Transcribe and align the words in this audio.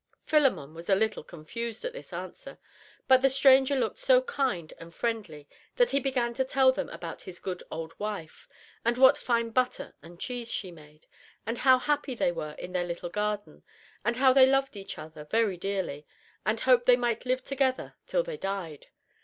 Philemon 0.25 0.73
was 0.73 0.89
a 0.89 0.95
little 0.95 1.23
confused 1.23 1.85
at 1.85 1.93
this 1.93 2.11
answer, 2.11 2.57
but 3.07 3.21
the 3.21 3.29
stranger 3.29 3.75
looked 3.75 3.99
so 3.99 4.23
kind 4.23 4.73
and 4.79 4.95
friendly 4.95 5.47
that 5.75 5.91
he 5.91 5.99
began 5.99 6.33
to 6.33 6.43
tell 6.43 6.71
them 6.71 6.89
about 6.89 7.21
his 7.21 7.39
good 7.39 7.61
old 7.69 7.93
wife, 7.99 8.49
and 8.83 8.97
what 8.97 9.15
fine 9.15 9.51
butter 9.51 9.93
and 10.01 10.19
cheese 10.19 10.49
she 10.51 10.71
made, 10.71 11.05
and 11.45 11.59
how 11.59 11.77
happy 11.77 12.15
they 12.15 12.31
were 12.31 12.53
in 12.57 12.71
their 12.73 12.87
little 12.87 13.09
garden; 13.11 13.61
and 14.03 14.15
how 14.15 14.33
they 14.33 14.47
loved 14.47 14.75
each 14.75 14.97
other 14.97 15.25
very 15.25 15.55
dearly 15.55 16.07
and 16.47 16.61
hoped 16.61 16.87
they 16.87 16.95
might 16.97 17.27
live 17.27 17.43
together 17.43 17.93
till 18.07 18.23
they 18.23 18.37
died. 18.37 18.87